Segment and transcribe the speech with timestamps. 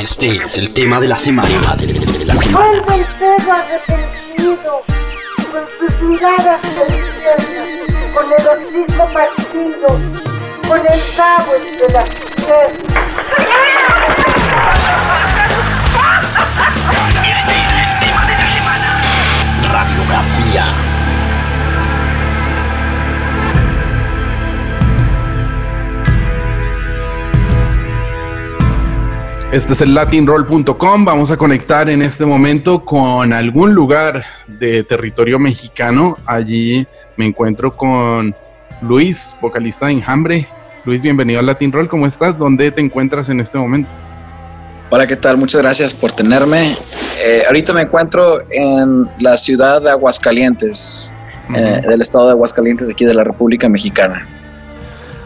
[0.00, 1.76] Este es el tema de la semana.
[1.76, 2.82] De la semana.
[2.82, 4.82] Vuelve el perro arrepentido,
[5.52, 6.60] con sus miradas
[8.14, 9.88] con el hocico partido,
[10.66, 12.90] con el cabo entre las piernas.
[19.70, 20.79] Radiografía.
[29.52, 31.04] Este es el latinroll.com.
[31.04, 36.16] Vamos a conectar en este momento con algún lugar de territorio mexicano.
[36.24, 38.32] Allí me encuentro con
[38.80, 40.48] Luis, vocalista de Enjambre.
[40.84, 41.88] Luis, bienvenido al Latin Roll.
[41.88, 42.38] ¿Cómo estás?
[42.38, 43.90] ¿Dónde te encuentras en este momento?
[44.88, 45.36] Hola, ¿qué tal?
[45.36, 46.76] Muchas gracias por tenerme.
[47.20, 51.16] Eh, ahorita me encuentro en la ciudad de Aguascalientes,
[51.56, 54.39] eh, del estado de Aguascalientes, aquí de la República Mexicana.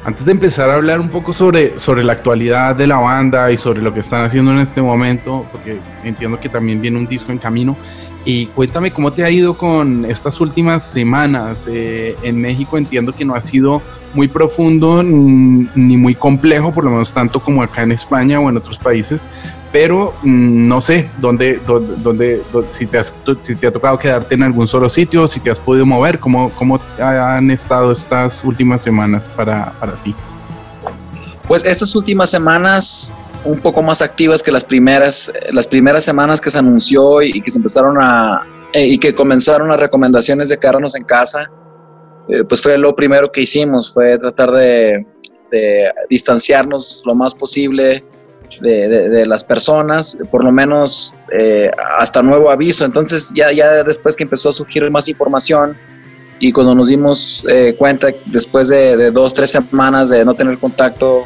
[0.04, 3.56] Antes de empezar a hablar un poco sobre, sobre la actualidad de la banda y
[3.56, 7.32] sobre lo que están haciendo en este momento, porque entiendo que también viene un disco
[7.32, 7.74] en camino,
[8.26, 11.66] y cuéntame cómo te ha ido con estas últimas semanas.
[11.72, 13.80] Eh, en México entiendo que no ha sido
[14.12, 18.58] muy profundo ni muy complejo, por lo menos tanto como acá en España o en
[18.58, 19.26] otros países,
[19.74, 23.98] pero mm, no sé dónde, dónde, dónde- dó- si, te has- si te ha tocado
[23.98, 28.44] quedarte en algún solo sitio, si te has podido mover, cómo, cómo han estado estas
[28.44, 30.14] últimas semanas para, para ti.
[31.48, 33.12] Pues estas últimas semanas
[33.44, 37.40] un poco más activas que las primeras, las primeras semanas que se anunció y, y
[37.40, 38.42] que se empezaron a
[38.74, 41.50] eh, y que comenzaron las recomendaciones de quedarnos en casa,
[42.28, 45.04] eh, pues fue lo primero que hicimos, fue tratar de,
[45.50, 48.04] de distanciarnos lo más posible
[48.60, 52.84] de, las personas, por lo menos eh, hasta nuevo aviso.
[52.84, 55.76] Entonces ya, ya después que empezó a surgir más información
[56.38, 61.24] y cuando nos dimos eh, cuenta después de, dos, tres semanas de no tener contacto,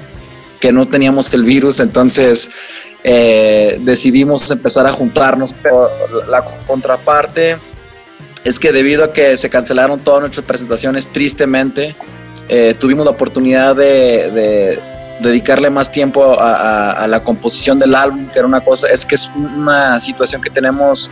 [0.60, 2.50] que no teníamos el virus, entonces
[3.04, 5.88] eh, decidimos empezar a juntarnos, pero
[6.28, 7.56] la contraparte
[8.44, 11.94] es que debido a que se cancelaron todas nuestras presentaciones tristemente,
[12.78, 14.80] tuvimos la oportunidad de
[15.20, 19.04] dedicarle más tiempo a, a- a la composición del álbum, que era una cosa, es
[19.04, 21.10] que es una situación que tenemos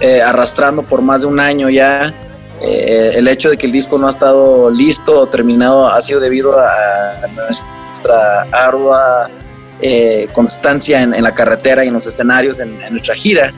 [0.00, 2.12] eh, arrastrando por más de un año ya.
[2.60, 6.20] Eh, el hecho de que el disco no ha estado listo o terminado ha sido
[6.20, 9.28] debido a, nuestra ardua
[9.82, 13.52] eh, constancia en, en la carretera y en los escenarios en, en nuestra gira.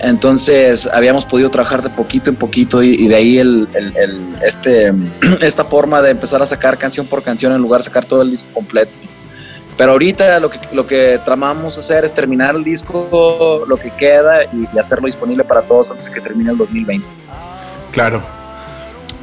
[0.00, 4.34] Entonces habíamos podido trabajar de poquito en poquito y, y de ahí el, el- el-
[4.44, 4.92] este,
[5.40, 8.30] esta forma de empezar a sacar canción por canción en lugar de sacar todo el
[8.30, 8.92] disco completo.
[9.76, 14.42] Pero ahorita lo que, lo que tramamos hacer es terminar el disco, lo que queda
[14.44, 17.06] y, y hacerlo disponible para todos antes de que termine el 2020.
[17.92, 18.20] Claro.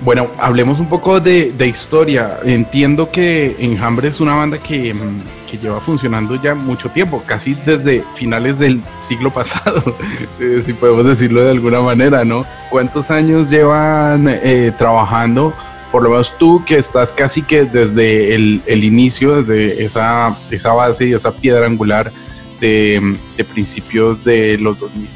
[0.02, 2.40] Bueno, hablemos un poco de, de historia.
[2.44, 7.54] Entiendo que Enjambre es una banda que, mm, que lleva funcionando ya mucho tiempo, casi
[7.54, 9.96] desde finales del siglo pasado,
[10.40, 12.46] eh, si podemos decirlo de alguna manera, ¿no?
[12.70, 15.54] ¿Cuántos años llevan eh, trabajando?
[15.92, 21.08] Por lo menos tú que estás casi que desde el, inicio, desde esa, esa base
[21.08, 22.12] y esa piedra angular
[22.60, 23.18] de,
[23.54, 25.08] principios de los 2000.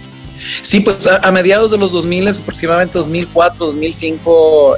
[0.62, 4.75] Sí, pues a, mediados de los 2000, aproximadamente 2004, 2005,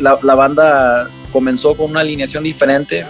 [0.00, 3.04] la, la banda comenzó con una alineación diferente.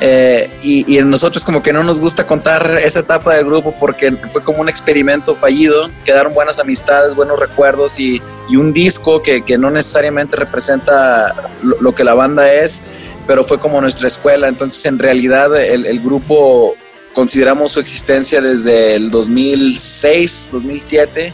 [0.00, 4.12] Eh, y, y nosotros como que no nos gusta contar esa etapa del grupo porque
[4.30, 8.20] fue como un experimento fallido, quedaron buenas amistades, buenos recuerdos y,
[8.50, 12.82] y un disco que, que no necesariamente representa lo, lo que la banda es,
[13.26, 14.48] pero fue como nuestra escuela.
[14.48, 16.74] Entonces en realidad el, el grupo
[17.14, 21.32] consideramos su existencia desde el 2006, 2007,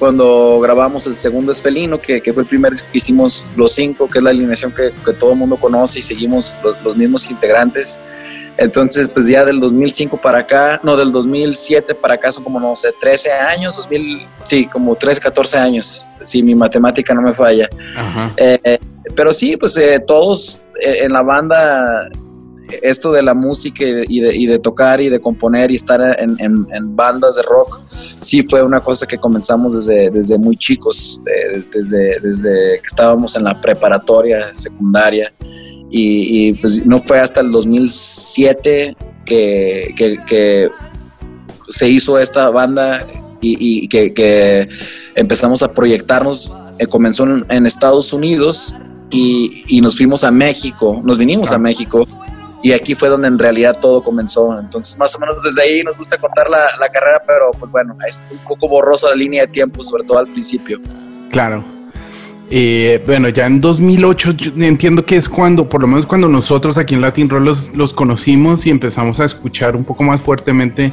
[0.00, 3.72] cuando grabamos el segundo es Felino, que, que fue el primer disco que hicimos los
[3.72, 6.96] cinco, que es la alineación que, que todo el mundo conoce y seguimos los, los
[6.96, 8.00] mismos integrantes.
[8.56, 12.74] Entonces, pues ya del 2005 para acá, no, del 2007 para acá son como, no
[12.74, 17.68] sé, 13 años, 2000, sí, como 13, 14 años, si mi matemática no me falla.
[17.94, 18.32] Ajá.
[18.38, 18.78] Eh,
[19.14, 22.08] pero sí, pues eh, todos eh, en la banda,
[22.82, 25.74] esto de la música y de, y de- y de tocar y de componer y
[25.74, 27.80] estar en, en- en bandas de rock,
[28.20, 33.36] sí fue una cosa que comenzamos desde, desde muy chicos, eh, desde, desde que estábamos
[33.36, 35.32] en la preparatoria, secundaria.
[35.92, 40.70] Y, y, pues no fue hasta el 2007 que, que- que
[41.68, 43.06] se hizo esta banda
[43.42, 44.68] y, que, que
[45.14, 46.52] empezamos a proyectarnos.
[46.78, 48.74] Eh, comenzó en, en Estados Unidos
[49.10, 51.56] y, y nos fuimos a México, nos vinimos Ah.
[51.56, 52.06] a México
[52.62, 54.58] y aquí fue donde en realidad todo comenzó.
[54.58, 57.96] Entonces, más o menos desde ahí nos gusta contar la, la carrera, pero pues bueno,
[58.06, 60.78] es un poco borroso la línea de tiempo, sobre todo al principio.
[61.30, 61.64] Claro.
[62.52, 66.78] Eh, bueno, ya en 2008 yo entiendo que es cuando, por lo menos cuando nosotros
[66.78, 70.92] aquí en Latin Roll los, los conocimos y empezamos a escuchar un poco más fuertemente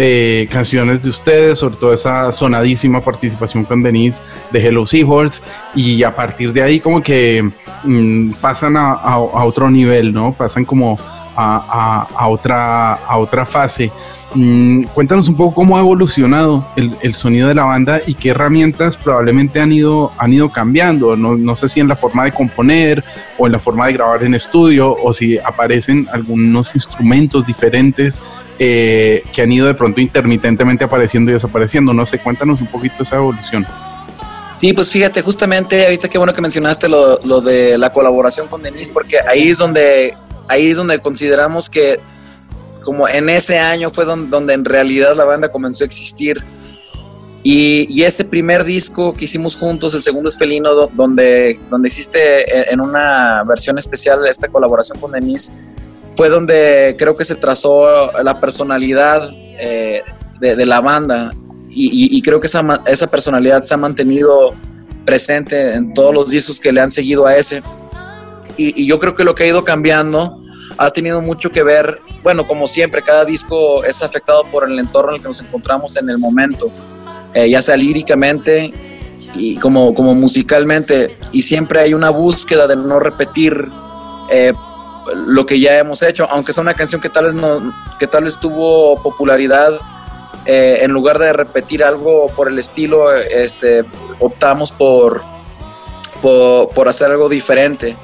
[0.00, 4.22] eh, canciones de ustedes, sobre todo esa sonadísima participación con Denise
[4.52, 5.42] de Hello Seahorse,
[5.74, 7.50] y a partir de ahí como que
[7.82, 10.32] mm, pasan a, otro nivel, ¿no?
[10.32, 10.96] Pasan como
[11.36, 13.90] a otra, a otra fase.
[14.34, 18.96] Mm, cuéntanos un poco cómo ha evolucionado el, sonido de la banda y qué herramientas
[18.96, 21.16] probablemente han ido, han ido cambiando.
[21.16, 23.02] No, no, sé si en la forma de componer
[23.38, 28.20] o en la forma de grabar en estudio o si aparecen algunos instrumentos diferentes
[28.58, 31.94] eh, que han ido de pronto intermitentemente apareciendo y desapareciendo.
[31.94, 33.66] No sé, cuéntanos un poquito esa evolución.
[34.58, 38.60] Sí, pues fíjate, justamente ahorita qué bueno que mencionaste lo, lo de la colaboración con
[38.60, 40.14] Denise, porque ahí es donde,
[40.48, 42.00] ahí es donde consideramos que
[42.88, 46.42] como en ese año fue donde, donde en realidad la banda comenzó a existir.
[47.42, 52.72] Y, y, ese primer disco que hicimos juntos, el segundo es Felino, donde, donde existe
[52.72, 55.52] en una versión especial esta colaboración con Denise,
[56.16, 60.00] fue donde creo que se trazó la personalidad eh,
[60.40, 61.32] de, de, la banda
[61.68, 64.54] y, y, creo que esa, esa, personalidad se ha mantenido
[65.04, 67.62] presente en todos los discos que le han seguido a ese.
[68.56, 70.47] Y, y, yo creo que lo que ha ido cambiando
[70.78, 75.10] ha tenido mucho que ver, bueno, como siempre, cada disco es afectado por el entorno
[75.10, 76.70] en el que nos encontramos en el momento,
[77.34, 78.72] eh, ya sea líricamente
[79.34, 83.68] y como, como musicalmente, y siempre hay una búsqueda de no repetir.
[84.30, 84.52] Eh,
[85.26, 88.24] lo que ya hemos hecho, aunque sea una canción que tal vez no, que tal
[88.24, 89.72] vez tuvo popularidad,
[90.44, 93.84] eh, en lugar de repetir algo por el estilo, este,
[94.20, 95.24] optamos por,
[96.20, 97.96] por, por hacer algo diferente.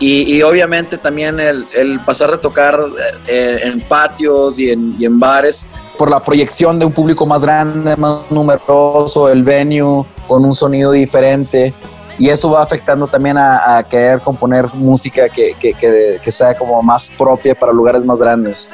[0.00, 2.78] Y, y obviamente también el, el, pasar de tocar
[3.26, 5.68] eh, en patios y en, y en bares,
[5.98, 10.92] por la proyección de un público más grande, más numeroso, el venue con un sonido
[10.92, 11.74] diferente
[12.18, 16.56] y eso va afectando también a, a querer componer música que, que, que, que, sea
[16.56, 18.72] como más propia para lugares más grandes.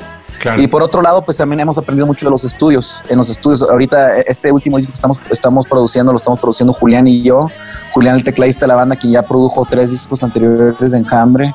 [0.56, 3.02] Y por otro lado, pues también hemos aprendido mucho de los estudios.
[3.08, 7.06] En los estudios, ahorita este último disco que estamos, estamos produciendo, lo estamos produciendo Julián
[7.06, 7.46] y yo.
[7.92, 11.54] Julián, el tecladista de la banda, quien ya produjo tres discos anteriores de Enjambre.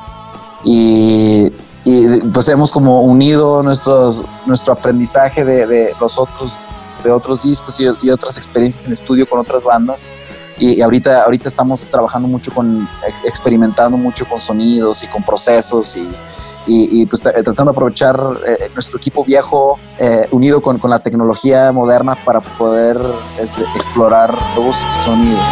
[0.63, 1.51] Y,
[1.85, 6.59] y pues hemos como unido nuestros, nuestro aprendizaje de, de los otros
[7.03, 10.09] de otros discos y, y, otras experiencias en estudio con otras bandas
[10.57, 12.87] y, y, ahorita, ahorita estamos trabajando mucho con,
[13.25, 16.09] experimentando mucho con sonidos y con procesos y,
[16.67, 21.71] y, pues tratando de aprovechar eh, nuestro equipo viejo eh, unido con, con, la tecnología
[21.71, 22.97] moderna para poder
[23.39, 25.49] este, explorar nuevos sonidos.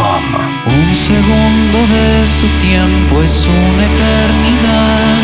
[0.00, 5.16] Un segundo de su tiempo es una eternidad.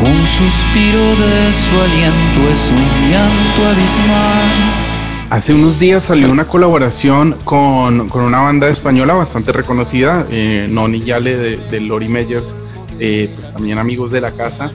[0.00, 5.28] Un suspiro de su aliento es un llanto abismal.
[5.28, 11.00] Hace unos días salió una colaboración con, con una banda española bastante reconocida, eh, Noni
[11.00, 12.56] Yale de, Lori Meyers,
[13.00, 14.72] eh, pues también amigos de la casa.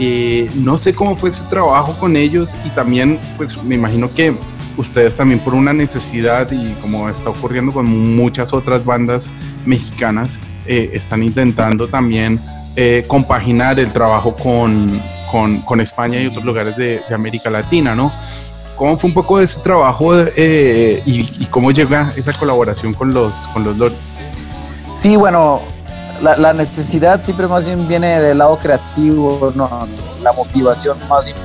[0.00, 4.34] Eh, no sé cómo fue ese trabajo con ellos y también pues me imagino que
[4.76, 7.86] ustedes también por una necesidad y como está ocurriendo con
[8.16, 9.30] muchas otras bandas
[9.66, 12.40] mexicanas, eh, están intentando también
[12.76, 15.00] eh, compaginar el trabajo con,
[15.30, 18.12] con, España y otros lugares de, América Latina, ¿no?
[18.76, 23.64] ¿Cómo fue un poco ese trabajo eh, y, cómo llega esa colaboración con los, con
[23.64, 23.96] los Lori?
[24.94, 25.60] Sí, bueno,
[26.22, 29.86] la, necesidad siempre más bien viene del lado creativo, ¿no?
[30.22, 31.36] la motivación más bien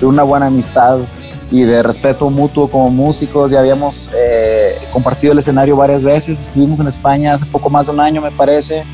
[0.00, 0.98] de una buena amistad
[1.50, 3.50] y de respeto mutuo como músicos.
[3.50, 6.40] Ya habíamos eh, compartido el escenario varias veces.
[6.40, 8.84] Estuvimos en España hace poco más de un año, me parece,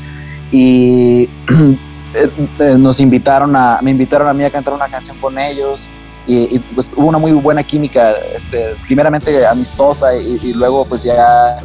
[0.51, 1.29] y
[2.59, 5.89] eh, nos invitaron a, me invitaron a mí a cantar una canción con ellos.
[6.27, 11.03] Y, y pues hubo una muy buena química, este, primeramente amistosa y, y luego pues
[11.03, 11.57] ya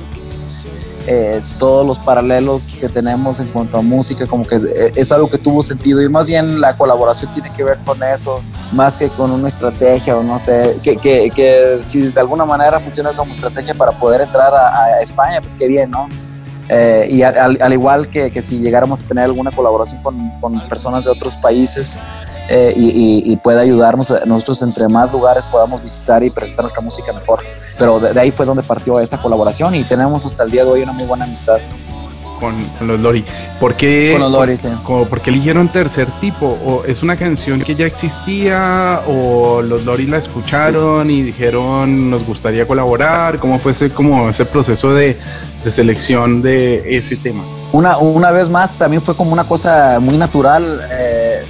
[1.12, 5.28] eh, todos los paralelos que tenemos en cuanto a música, como que eh, es algo
[5.28, 8.40] que tuvo sentido y más bien la colaboración tiene que ver con eso,
[8.70, 12.78] más que con una estrategia o no sé, que, que, que si de alguna manera
[12.78, 16.08] funciona como estrategia para poder entrar a, a España, pues qué bien, ¿no?
[16.72, 20.54] Eh, y al, al, igual que, que, si llegáramos a tener alguna colaboración con, con
[20.68, 21.98] personas de otros países
[22.48, 26.62] eh, y, y, y, puede ayudarnos a nosotros entre más lugares podamos visitar y presentar
[26.62, 27.40] nuestra música mejor.
[27.76, 30.70] Pero de, de, ahí fue donde partió esa colaboración y tenemos hasta el día de
[30.70, 31.58] hoy una muy buena amistad.
[32.40, 33.24] Con, con los Lori.
[33.60, 34.68] ¿Por qué, con los Lori, sí.
[34.82, 36.46] como, ¿Por qué eligieron Tercer Tipo?
[36.64, 42.24] ¿O ¿Es una canción que ya existía o los Lori la escucharon y dijeron nos
[42.26, 43.38] gustaría colaborar?
[43.38, 45.16] ¿Cómo fue ese, como ese proceso de,
[45.64, 47.44] de selección de ese tema?
[47.72, 50.80] una, una vez más, también fue como una cosa muy natural.
[50.92, 51.44] eh,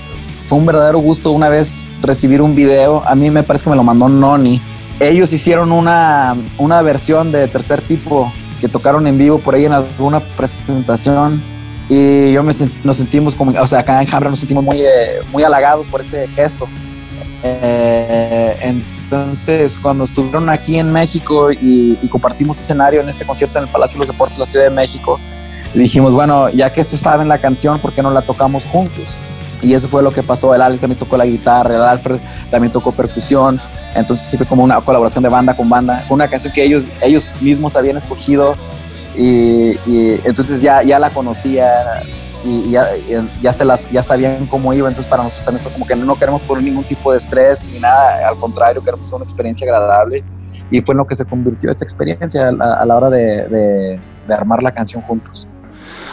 [0.47, 3.03] fue un verdadero gusto una vez recibir un video.
[3.07, 4.61] A mí me parece que me lo mandó Noni.
[4.99, 9.73] Ellos hicieron una, una versión de tercer tipo que tocaron en vivo por ahí en
[9.73, 11.43] alguna presentación.
[11.89, 12.53] Y yo me
[12.85, 16.01] nos sentimos como, o sea, acá en Hambre nos sentimos muy, eh, muy halagados por
[16.01, 16.69] ese gesto.
[17.43, 23.65] Eh, entonces, cuando estuvieron aquí en México y, y compartimos escenario en este concierto en
[23.65, 25.19] el Palacio de los Deportes de la Ciudad de México,
[25.75, 29.21] dijimos, bueno, ya que se saben la canción, ¿por qué no la tocamos juntos?
[29.63, 30.55] Y eso fue lo que pasó.
[30.55, 32.19] El Alex también tocó la guitarra, el Alfred
[32.51, 33.61] también tocó percusión.
[33.95, 37.27] Entonces sí fue como una colaboración de banda con banda, una canción que ellos, ellos
[37.41, 38.55] mismos habían escogido
[39.17, 39.77] y,
[40.25, 42.03] entonces ya, ya la conocía
[42.45, 42.87] y, ya,
[43.43, 44.89] ya, sabían cómo iba.
[44.89, 47.81] Entonces para nosotros también fue como que no queremos poner ningún tipo de estrés ni
[47.81, 50.25] nada, al contrario, queremos hacer una experiencia agradable.
[50.71, 53.99] Y fue en lo que se convirtió esta experiencia a la, hora de,
[54.29, 55.49] de armar la canción juntos.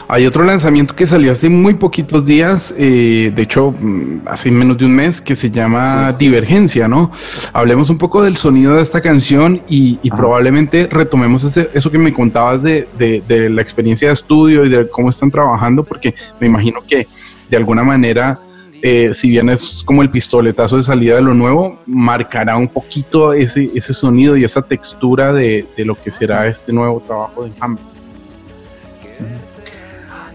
[0.10, 4.78] Hay otro lanzamiento que salió hace muy poquitos días, eh, de hecho, mm, hace menos
[4.78, 6.16] de un mes, que se llama Sí.
[6.20, 7.12] Divergencia, ¿no?
[7.52, 12.14] Hablemos un poco del sonido de esta canción y, probablemente retomemos ese- eso que me
[12.14, 16.48] contabas de, de- de la experiencia de estudio y de cómo están trabajando, porque me
[16.48, 17.08] imagino que
[17.50, 18.40] de alguna manera,
[18.82, 23.34] eh, si bien es como el pistoletazo de salida de lo nuevo, marcará un poquito
[23.34, 27.50] ese, ese sonido y esa textura de, de lo que será este nuevo trabajo de
[27.50, 27.84] Enjambre.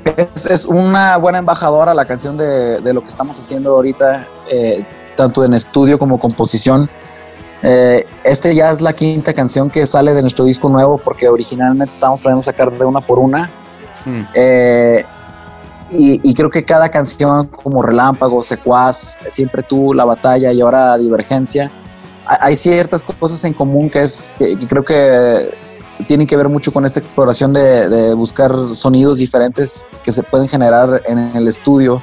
[0.05, 4.85] Es, es una buena embajadora la canción de, de lo que estamos haciendo ahorita, eh,
[5.17, 6.89] tanto en estudio como composición.
[7.63, 11.95] Eh, este ya es la quinta canción que sale de nuestro disco nuevo porque originalmente
[11.95, 13.49] estábamos planeando sacar de una por una.
[14.05, 14.23] Mm.
[14.35, 15.05] Eh,
[15.91, 20.97] y, y creo que cada canción como Relámpago, Secuaz, Siempre tú, La Batalla y ahora
[20.97, 21.71] Divergencia,
[22.25, 25.55] hay, ciertas cosas en común que, es, que, que creo que
[26.03, 30.49] tienen que ver mucho con esta exploración de, de buscar sonidos diferentes que se pueden
[30.49, 32.03] generar en el estudio.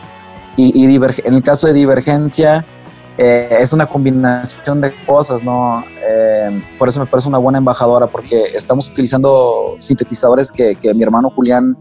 [0.57, 2.65] Y, y en el caso de Divergencia,
[3.17, 5.83] eh, es una combinación de cosas, ¿no?
[6.07, 11.03] Eh, por eso me parece una buena embajadora, porque estamos utilizando sintetizadores que, que mi
[11.03, 11.77] hermano Julián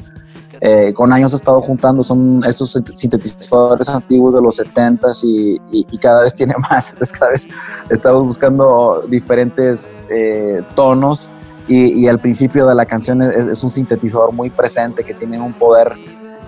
[0.60, 5.60] eh, con años ha estado juntando, son estos sint- sintetizadores antiguos de los 70s y,
[5.70, 7.48] y- y cada vez tiene más, entonces cada vez
[7.90, 11.30] estamos buscando diferentes eh, tonos
[11.68, 15.38] y, y al principio de la canción es, es un sintetizador muy presente que tiene
[15.40, 15.92] un poder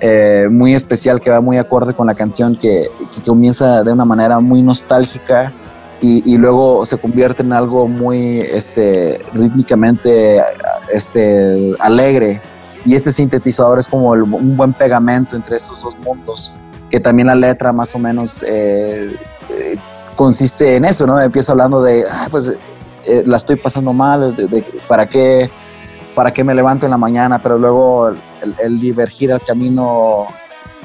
[0.00, 4.04] eh, muy especial que va muy acorde con la canción que, que comienza de una
[4.06, 5.52] manera muy nostálgica
[6.00, 10.42] y, y luego se convierte en algo muy este, rítmicamente
[10.92, 12.40] este, alegre
[12.86, 16.54] y este sintetizador es como el- un buen pegamento entre estos dos mundos
[16.88, 19.14] que también la letra más o menos eh,
[19.50, 19.76] eh,
[20.16, 21.20] consiste en eso, ¿no?
[21.20, 22.50] Empieza hablando de, "Ah, pues
[23.04, 25.50] eh, la estoy pasando mal, de, de- ¿para qué?
[26.14, 27.40] ¿Para qué me levanto en la mañana?
[27.40, 30.26] Pero luego el, el divergir al camino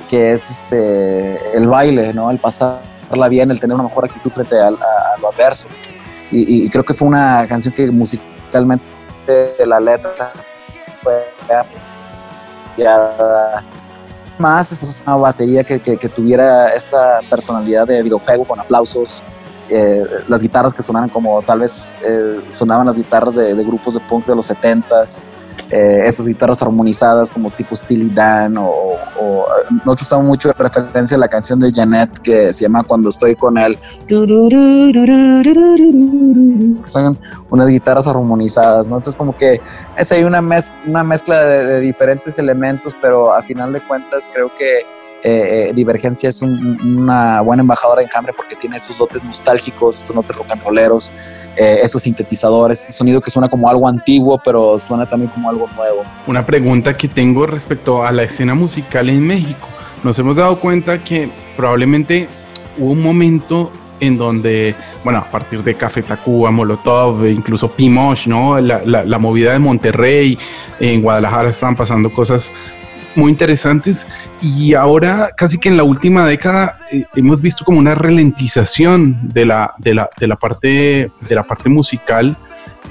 [0.09, 2.29] que es este, el baile, ¿no?
[2.29, 5.67] El pasarla bien, el tener una mejor actitud frente al, a, a lo adverso.
[6.31, 8.85] Y, y creo que fue una canción que musicalmente
[9.65, 10.31] la letra
[11.01, 11.23] fue
[12.77, 13.11] ya
[14.37, 19.23] más es una batería que, que, que tuviera esta personalidad de videojuego con aplausos,
[19.69, 23.99] eh, las guitarras que sonaran como tal vez eh, sonaban las guitarras de, grupos de
[24.01, 25.23] punk de los 70s,
[25.71, 28.69] eh, esas guitarras armonizadas como tipo Steely Dan o,
[29.19, 33.09] o nosotros usamos mucho de referencia a la canción de Janet que se llama Cuando
[33.09, 33.77] estoy con él.
[36.85, 37.17] Son
[37.49, 38.97] unas guitarras armonizadas, ¿no?
[38.97, 39.59] Entonces como que
[39.97, 44.51] es ahí una, mez una mezcla de, diferentes elementos, pero a final de cuentas creo
[44.55, 44.81] que
[45.27, 50.03] eh, eh, Divergencia es un, una buena embajadora de Enjambre porque tiene esos dotes nostálgicos,
[50.03, 51.11] esos dotes rock and rolleros,
[51.55, 55.67] eh, esos sintetizadores, ese sonido que suena como algo antiguo, pero suena también como algo
[55.75, 56.03] nuevo.
[56.27, 59.67] Una pregunta que tengo respecto a la escena musical en México.
[60.03, 61.27] Nos hemos dado cuenta que
[61.57, 62.27] probablemente
[62.77, 68.27] hubo un momento en donde, bueno, a partir de Café Tacuba, Molotov, e incluso Pimosh,
[68.27, 68.61] ¿no?
[68.61, 70.37] La, la, la movida de Monterrey,
[70.79, 72.51] en Guadalajara estaban pasando cosas
[73.15, 74.07] muy interesantes
[74.41, 79.45] y ahora casi que en la última década eh, hemos visto como una ralentización de
[79.45, 82.35] la, de la, de la, parte, de la parte musical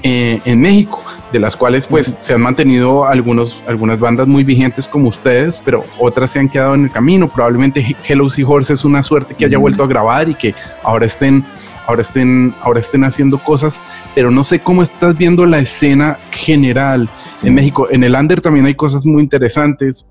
[0.03, 2.17] eh, en México, de las cuales pues uh -huh.
[2.19, 6.75] se han mantenido algunos, algunas bandas muy vigentes como ustedes, pero otras se han quedado
[6.75, 7.27] en el camino.
[7.27, 9.61] Probablemente Hello Seahorse es una suerte que haya uh -huh.
[9.61, 10.53] vuelto a grabar y que
[10.83, 11.43] ahora estén,
[11.87, 13.79] ahora, estén, ahora estén haciendo cosas,
[14.13, 17.47] pero no sé cómo estás viendo la escena general sí.
[17.47, 17.87] en México.
[17.89, 20.05] En el Under también hay cosas muy interesantes.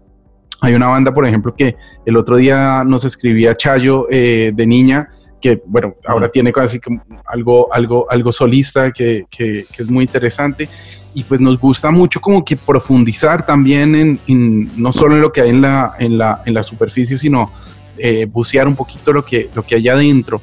[0.65, 5.11] Hay una banda, por ejemplo, que el otro día nos escribía Chayo eh, de niña,
[5.41, 10.05] que bueno, ahora tiene casi como algo, algo, algo solista que, que, que, es muy
[10.05, 10.69] interesante.
[11.13, 15.43] y pues nos gusta mucho como que profundizar también en, no solo en lo que
[15.43, 17.53] hay en la, en la, en la superficie, sino
[17.99, 20.41] eh, bucear un poquito lo que, lo que hay adentro.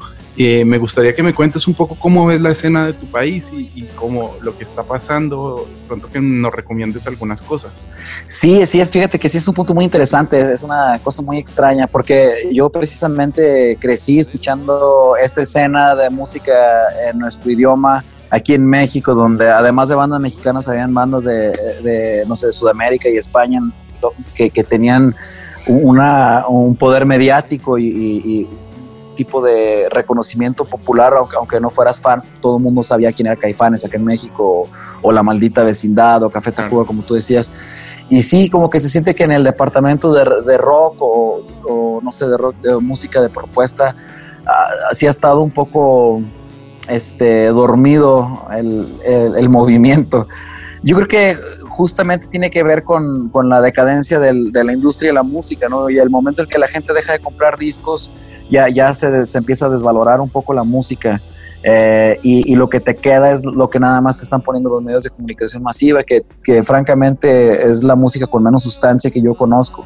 [0.66, 3.88] Me gustaría que me cuentes un poco cómo ves la escena de tu país y,
[3.96, 7.72] cómo lo que está pasando, pronto que nos recomiendes algunas cosas.
[8.28, 11.86] Sí, sí, fíjate que sí es un punto muy interesante, es una cosa muy extraña,
[11.86, 16.54] porque yo precisamente crecí escuchando esta escena de música
[17.08, 22.36] en nuestro idioma aquí en México, donde además de bandas mexicanas habían bandas de, no
[22.36, 23.62] sé, de Sudamérica y España
[24.34, 25.14] que, tenían
[25.68, 28.48] un poder mediático y,
[29.22, 33.86] tipo de reconocimiento popular, aunque, no fueras fan, todo el mundo sabía quién era Caifanes
[33.86, 34.68] acá en México,
[35.04, 37.54] o, La Maldita Vecindad, o Café Tacuba, como tú decías.
[38.10, 42.26] Y sí, como que se siente que en el departamento de, rock o, no sé,
[42.28, 43.96] de rock, de música de propuesta,
[44.90, 46.24] así ha estado un poco
[46.88, 50.28] este, dormido el, movimiento.
[50.82, 51.38] Yo creo que
[51.70, 55.92] justamente tiene que ver con, la decadencia de la industria de la música, ¿no?
[55.92, 58.12] Y el momento en que la gente deja de comprar discos,
[58.52, 61.20] ya, ya se, empieza a desvalorar un poco la música.
[61.64, 64.82] Eh, y, lo que te queda es lo que nada más te están poniendo los
[64.82, 66.24] medios de comunicación masiva, que,
[66.64, 69.86] francamente es la música con menos sustancia que yo conozco.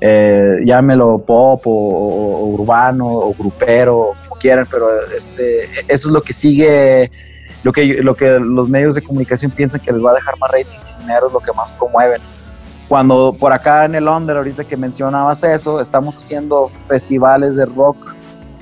[0.00, 6.32] Eh, llámelo pop o, urbano o grupero, como quieran, pero este, eso es lo que
[6.32, 7.08] sigue,
[7.62, 10.50] lo que, lo que los medios de comunicación piensan que les va a dejar más
[10.50, 12.20] ratings y dinero es lo que más promueven.
[12.92, 17.96] Cuando por acá en el Londres, ahorita que mencionabas eso, estamos haciendo festivales de rock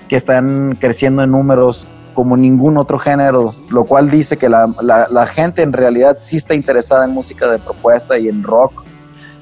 [0.07, 5.27] que están creciendo en números como ningún otro género, lo cual dice que la, la,
[5.27, 8.85] gente en realidad sí está interesada en música de propuesta y en rock,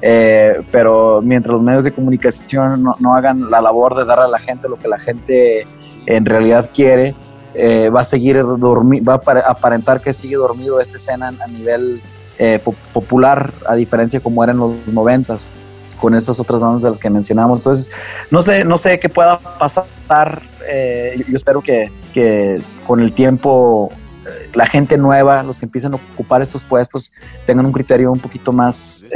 [0.01, 4.27] eh, pero mientras los medios de comunicación no, no, hagan la labor de dar a
[4.27, 5.67] la gente lo que la gente
[6.07, 7.15] en realidad quiere,
[7.53, 12.01] eh, va a seguir dormir, va a aparentar que sigue dormido esta escena a nivel
[12.39, 12.61] eh,
[12.93, 15.53] popular, a diferencia como era en los noventas,
[16.01, 17.61] con estas otras bandas de las que mencionamos.
[17.61, 17.91] Entonces,
[18.31, 20.43] no sé, no sé qué pueda pasar.
[20.69, 23.91] Eh, yo, espero que, que, con el tiempo
[24.25, 27.13] eh, la gente nueva, los que empiecen a ocupar estos puestos,
[27.45, 29.07] tengan un criterio un poquito más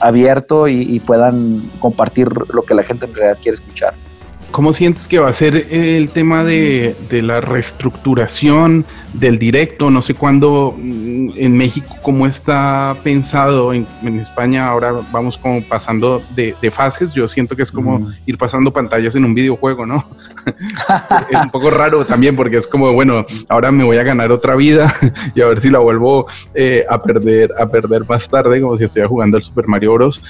[0.00, 3.94] abierto y, y puedan compartir lo que la gente en realidad quiere escuchar.
[4.56, 8.86] ¿Cómo sientes que va a ser el tema de, la reestructuración
[9.18, 9.90] del directo?
[9.90, 13.86] No sé cuándo mm, en México, cómo está pensado, en,
[14.20, 19.14] España ahora vamos como pasando de, fases, yo siento que es como ir pasando pantallas
[19.14, 20.04] en un videojuego, ¿no?
[21.30, 24.56] es un poco raro también porque es como, bueno, ahora me voy a ganar otra
[24.56, 24.92] vida
[25.34, 28.84] y a ver si la vuelvo eh, a, perder, a perder más tarde, como si
[28.84, 30.20] estuviera jugando al Super Mario Bros.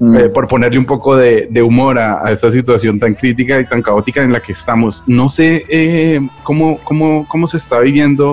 [0.00, 4.32] Eh, por ponerle un poco de, humor a esta situación tan crítica tan caótica en
[4.32, 5.02] la que estamos.
[5.06, 8.23] No sé eh, cómo, cómo, cómo se está viviendo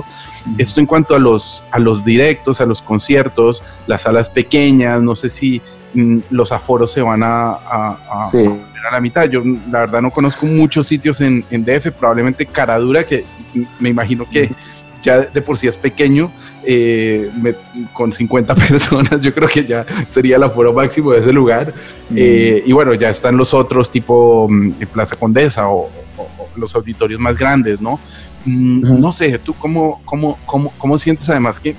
[0.57, 5.15] esto en cuanto a los, a los directos, a los conciertos, las salas pequeñas, no
[5.15, 5.61] sé si
[5.93, 9.25] mm, los aforos se van a, a, a, la mitad.
[9.29, 13.25] Yo la verdad no conozco muchos sitios en, en DF, probablemente Caradura, que
[13.79, 14.49] me imagino que
[15.01, 16.31] ya de por sí es pequeño,
[16.63, 17.29] eh,
[17.93, 21.73] con 50 personas, yo creo que ya sería el aforo máximo de ese lugar.
[22.15, 25.89] Eh, y bueno, ya están los otros tipo mm, Plaza Condesa o,
[26.55, 27.99] los auditorios más grandes, ¿no?
[28.45, 31.75] Mm, no sé, ¿tú cómo, cómo, cómo, cómo sientes además que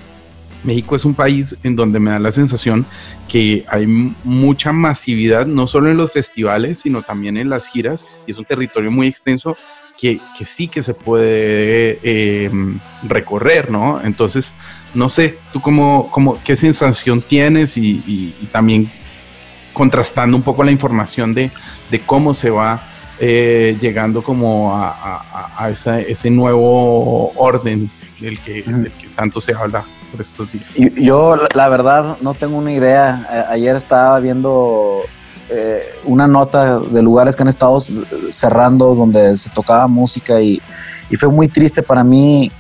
[0.64, 2.86] México es un país en donde me da la sensación
[3.28, 8.30] que hay mucha masividad, no solo en los festivales, sino también en las giras, y
[8.30, 9.56] es un territorio muy extenso
[9.98, 11.98] que, sí que se puede
[12.44, 14.00] em, recorrer, ¿no?
[14.02, 14.54] Entonces,
[14.94, 18.90] no sé, tú cómo, cómo qué sensación tienes y, también
[19.72, 21.50] contrastando un poco la información de,
[22.04, 22.82] cómo se va
[23.24, 28.64] eh, llegando como a, ese nuevo orden del que,
[29.14, 30.66] tanto se habla por estos días.
[30.96, 33.46] Yo, la verdad, no tengo una idea.
[33.48, 35.02] Ayer estaba viendo
[35.48, 37.78] eh, una nota de lugares que han estado
[38.30, 40.60] cerrando donde se tocaba música y,
[41.16, 42.50] fue muy triste para mí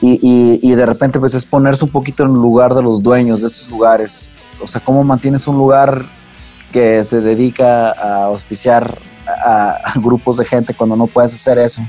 [0.00, 3.48] y, de repente pues es ponerse un poquito en el lugar de los dueños de
[3.48, 4.34] estos lugares.
[4.62, 6.04] O sea, cómo mantienes un lugar
[6.70, 11.82] que se dedica a auspiciar a, grupos de gente cuando no puedes hacer eso.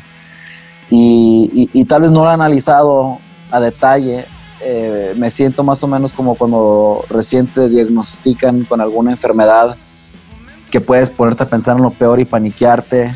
[0.89, 4.25] Y, tal vez no lo he analizado a detalle.
[4.60, 9.77] Eh, me siento más o menos como cuando recién te diagnostican con alguna enfermedad
[10.69, 13.13] que puedes ponerte a pensar en lo peor y paniquearte,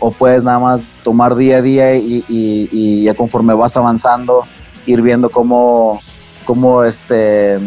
[0.00, 4.44] o puedes nada más tomar día a día y, ya conforme vas avanzando,
[4.86, 6.00] ir viendo cómo,
[6.44, 7.58] cómo este,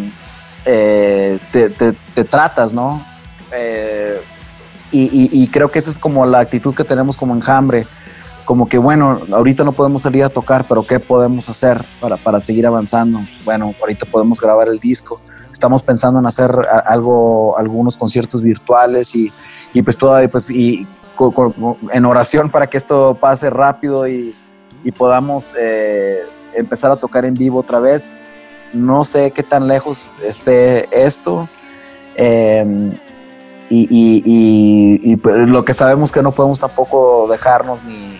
[0.65, 3.03] eh, te, tratas, ¿no?
[3.53, 4.21] Eh,
[4.91, 7.87] y, creo que esa es como la actitud que tenemos como enjambre.
[8.45, 12.39] como que, bueno, ahorita no podemos salir a tocar, pero ¿qué podemos hacer para, para
[12.39, 13.21] seguir avanzando?
[13.45, 15.19] Bueno, ahorita podemos grabar el disco.
[15.51, 16.51] Estamos pensando en hacer
[16.85, 19.31] algo, algunos conciertos virtuales y,
[19.73, 20.85] y pues todavía, pues, y
[21.91, 24.35] en oración para que esto pase rápido y,
[24.83, 26.21] y podamos eh,
[26.55, 28.21] empezar a tocar en vivo otra vez.
[28.73, 31.47] No sé qué tan lejos esté esto.
[32.15, 32.91] Eh,
[33.73, 38.19] y, y, pues, lo que sabemos que no podemos tampoco dejarnos ni,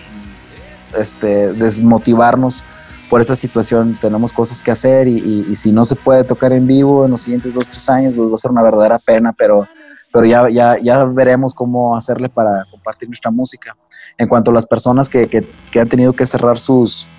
[0.98, 2.64] este, desmotivarnos
[3.10, 3.98] por esta situación.
[4.00, 7.54] Tenemos cosas que hacer y, si no se puede tocar en vivo en los siguientes
[7.54, 9.66] dos, tres años, pues va a ser una verdadera pena, pero,
[10.12, 13.76] pero ya, ya, ya veremos cómo hacerle para compartir nuestra música.
[14.16, 17.10] En cuanto a las personas que, que han tenido que cerrar sus,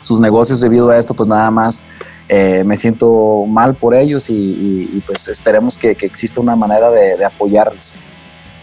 [0.00, 1.86] sus negocios debido a esto, pues nada más
[2.28, 7.16] eh, me siento mal por ellos y, pues esperemos que, que, exista una manera de,
[7.16, 7.98] de apoyarles.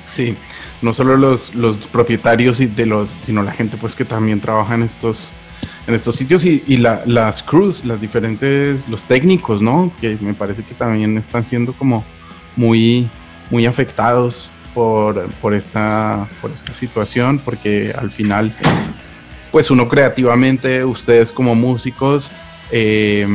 [0.06, 0.38] Sí,
[0.82, 4.76] no solo los, los propietarios y de los, sino la gente pues que también trabaja
[4.76, 5.32] en estos,
[5.88, 9.91] en estos sitios y, y la, las crews, las diferentes, los técnicos, ¿no?
[10.00, 12.04] Que me parece que también están siendo como
[12.56, 13.10] muy,
[13.50, 18.50] muy afectados por, por, esta, por esta situación, porque al final,
[19.51, 22.31] pues uno creativamente, ustedes como músicos,
[22.71, 23.25] eh,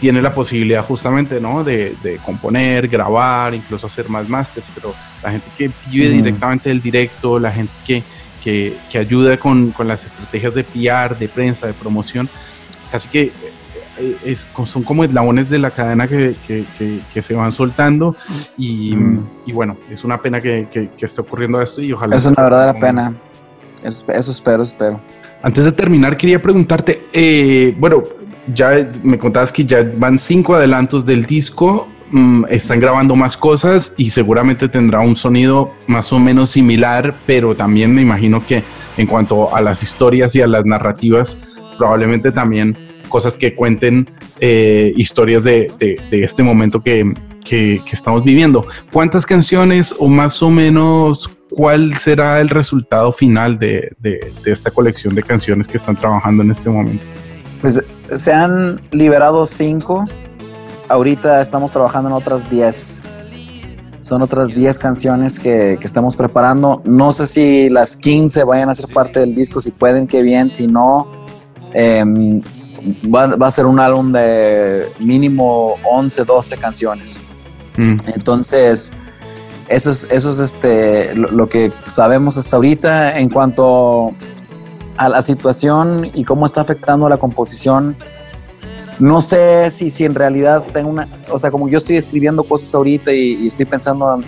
[0.00, 1.64] tiene la posibilidad justamente, ¿no?
[1.64, 7.38] De, componer, grabar, incluso hacer más masters, pero la gente que vive directamente del directo,
[7.38, 8.02] la gente que,
[8.90, 12.28] que, ayuda con, con, las estrategias de PR, de prensa, de promoción,
[12.90, 13.32] casi que
[13.98, 18.16] eh, es, son como eslabones de la cadena que, que se van soltando
[18.56, 18.94] y,
[19.44, 22.16] y, bueno, es una pena que, esté ocurriendo esto y ojalá...
[22.16, 23.14] Es una verdadera pena,
[23.82, 25.00] eso, espero, espero.
[25.42, 28.02] Antes de terminar, quería preguntarte, eh, bueno,
[28.52, 33.94] ya me contabas que ya van cinco adelantos del disco, mm, están grabando más cosas
[33.96, 38.62] y seguramente tendrá un sonido más o menos similar, pero también me imagino que
[38.96, 41.36] en cuanto a las historias y a las narrativas,
[41.76, 42.76] probablemente también
[43.08, 44.08] cosas que cuenten
[44.40, 45.72] eh, historias de,
[46.10, 47.12] este momento que,
[47.56, 48.66] estamos viviendo.
[48.92, 55.14] ¿Cuántas canciones o más o menos cuál será el resultado final de, de esta colección
[55.14, 57.04] de canciones que están trabajando en este momento?
[57.60, 57.82] Pues
[58.12, 60.04] se han liberado cinco.
[60.88, 63.02] Ahorita estamos trabajando en otras diez.
[64.00, 66.80] Son otras diez canciones que, que, estamos preparando.
[66.84, 70.52] No sé si las 15 vayan a ser parte del disco, si pueden, qué bien.
[70.52, 71.08] Si no,
[71.72, 72.40] em,
[73.14, 77.20] va, a ser un álbum de mínimo 11, 12 canciones.
[77.78, 77.96] Mm.
[78.14, 78.92] Entonces,
[79.68, 84.14] eso es, eso es este, lo, que sabemos hasta ahorita en cuanto
[84.96, 87.96] a la situación y cómo está afectando la composición.
[88.98, 92.74] No sé si, si en realidad tengo una, o sea, como yo estoy escribiendo cosas
[92.74, 94.22] ahorita y, estoy pensando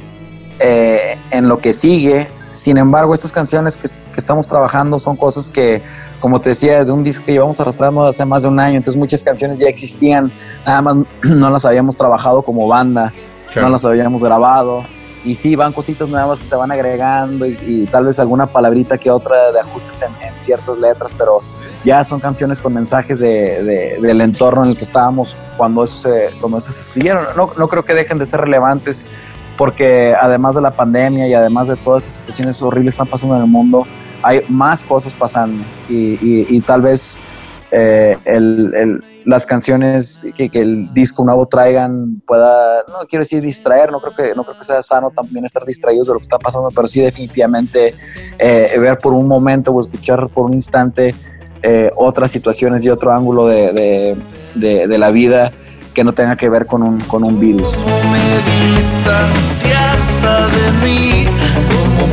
[0.61, 5.51] eh, en lo que sigue, sin embargo, estas canciones que, que, estamos trabajando son cosas
[5.51, 5.83] que,
[6.21, 8.99] como te decía, de un disco que llevamos arrastrando hace más de un año, entonces
[8.99, 10.31] muchas canciones ya existían,
[10.65, 13.13] nada más no las habíamos trabajado como banda,
[13.57, 14.85] no las habíamos grabado
[15.25, 19.11] y sí, van cositas nuevas que se van agregando y, tal vez alguna palabrita que
[19.11, 21.41] otra de ajustes en, ciertas letras, pero
[21.85, 26.31] ya son canciones con mensajes de, del entorno en el que estábamos cuando eso se,
[26.41, 27.25] cuando eso se escribieron.
[27.37, 29.07] No, no creo que dejen de ser relevantes
[29.59, 33.37] porque además de la pandemia y además de todas esas situaciones horribles que están pasando
[33.37, 33.87] en el mundo,
[34.23, 37.21] hay más cosas pasando y, y tal vez
[37.71, 38.17] eh,
[39.25, 44.35] las canciones que, el disco nuevo traigan pueda, no quiero decir distraer, no creo que,
[44.35, 47.01] no creo que sea sano también estar distraídos de lo que está pasando, pero sí
[47.01, 47.95] definitivamente
[48.39, 51.15] eh, ver por un momento o escuchar por un instante
[51.63, 54.17] eh, otras situaciones y otro ángulo de,
[54.55, 55.53] de, la vida
[55.95, 57.79] que no tenga que ver con un, con un virus.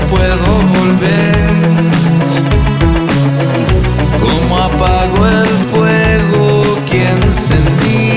[0.09, 1.35] puedo volver?
[4.21, 5.46] ¿Cómo apago el
[7.37, 8.16] que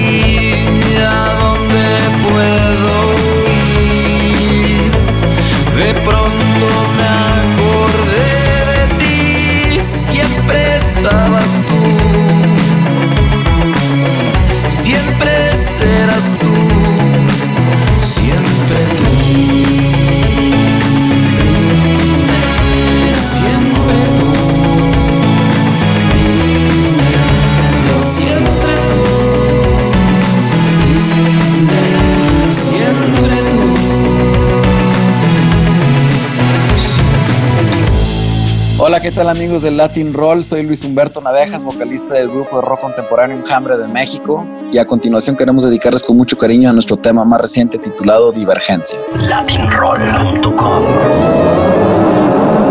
[39.11, 40.45] ¿qué tal amigos del Latin Roll?
[40.45, 44.47] Soy Luis Humberto Navejas, vocalista del grupo de rock contemporáneo Enjambre de México.
[44.73, 49.01] Y a continuación queremos dedicarles con mucho cariño a nuestro tema más reciente titulado Divergencia.
[49.17, 50.85] Latinroll.com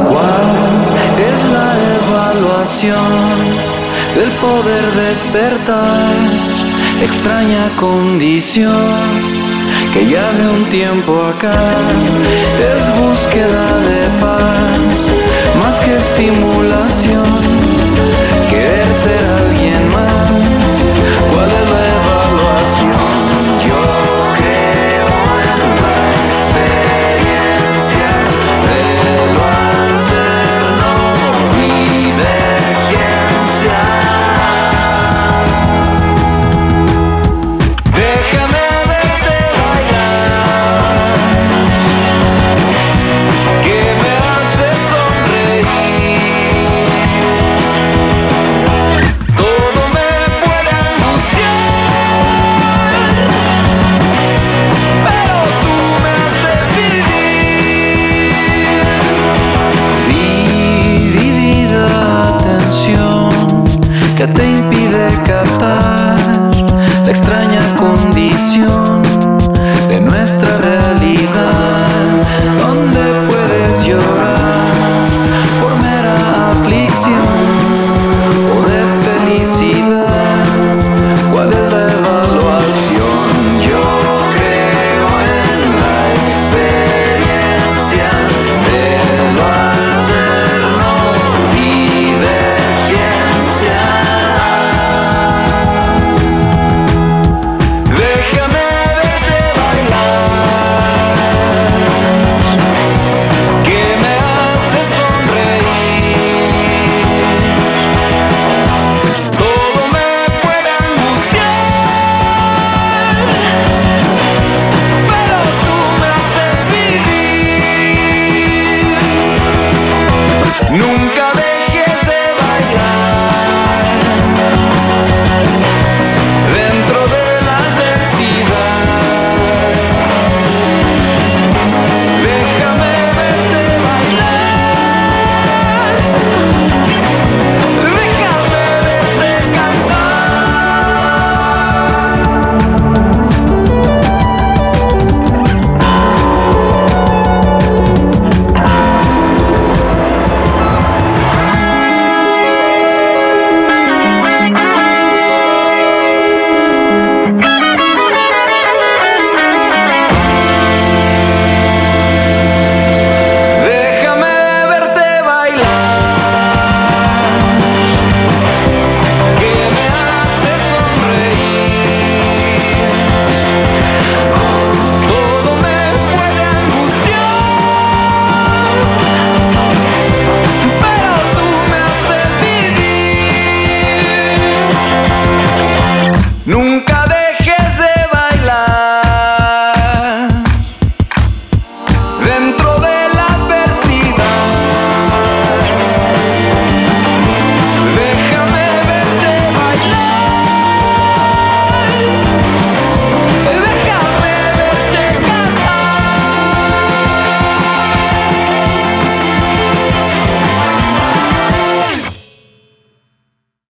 [0.07, 0.49] ¿Cuál
[1.29, 1.69] es la
[2.59, 2.95] pasión
[4.15, 6.15] del poder despertar,
[7.01, 9.28] extraña condición
[9.93, 11.59] que ya de un tiempo acá
[12.75, 15.09] es búsqueda de paz,
[15.59, 17.39] más que estimulación,
[18.49, 20.85] querer ser alguien más,
[21.31, 23.18] ¿cuál es la evaluación?